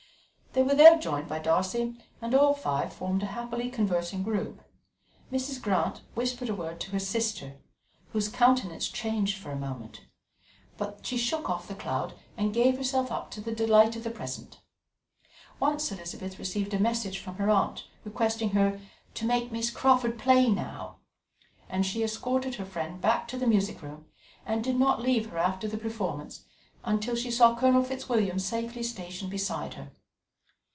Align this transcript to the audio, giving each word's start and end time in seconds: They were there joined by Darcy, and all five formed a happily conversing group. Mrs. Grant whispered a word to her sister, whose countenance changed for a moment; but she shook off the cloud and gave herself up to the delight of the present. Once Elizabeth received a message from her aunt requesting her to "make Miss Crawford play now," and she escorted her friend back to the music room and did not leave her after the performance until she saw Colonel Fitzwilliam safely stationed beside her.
They 0.53 0.63
were 0.63 0.75
there 0.75 0.99
joined 0.99 1.29
by 1.29 1.39
Darcy, 1.39 1.95
and 2.21 2.35
all 2.35 2.53
five 2.53 2.91
formed 2.91 3.23
a 3.23 3.27
happily 3.27 3.69
conversing 3.69 4.21
group. 4.21 4.61
Mrs. 5.31 5.61
Grant 5.61 6.01
whispered 6.13 6.49
a 6.49 6.53
word 6.53 6.81
to 6.81 6.91
her 6.91 6.99
sister, 6.99 7.55
whose 8.11 8.27
countenance 8.27 8.89
changed 8.89 9.37
for 9.37 9.51
a 9.51 9.55
moment; 9.55 10.01
but 10.77 11.05
she 11.05 11.15
shook 11.15 11.49
off 11.49 11.69
the 11.69 11.73
cloud 11.73 12.15
and 12.35 12.53
gave 12.53 12.75
herself 12.75 13.13
up 13.13 13.31
to 13.31 13.39
the 13.39 13.53
delight 13.55 13.95
of 13.95 14.03
the 14.03 14.09
present. 14.09 14.59
Once 15.57 15.89
Elizabeth 15.89 16.37
received 16.37 16.73
a 16.73 16.79
message 16.81 17.19
from 17.19 17.35
her 17.37 17.49
aunt 17.49 17.85
requesting 18.03 18.49
her 18.49 18.81
to 19.13 19.25
"make 19.25 19.53
Miss 19.53 19.69
Crawford 19.69 20.19
play 20.19 20.49
now," 20.51 20.97
and 21.69 21.85
she 21.85 22.03
escorted 22.03 22.55
her 22.55 22.65
friend 22.65 22.99
back 22.99 23.25
to 23.29 23.37
the 23.37 23.47
music 23.47 23.81
room 23.81 24.05
and 24.45 24.61
did 24.65 24.75
not 24.75 25.01
leave 25.01 25.27
her 25.29 25.37
after 25.37 25.69
the 25.69 25.77
performance 25.77 26.43
until 26.83 27.15
she 27.15 27.31
saw 27.31 27.57
Colonel 27.57 27.85
Fitzwilliam 27.85 28.37
safely 28.37 28.83
stationed 28.83 29.31
beside 29.31 29.75
her. 29.75 29.91